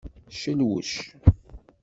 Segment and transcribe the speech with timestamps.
[0.39, 0.91] Celwec.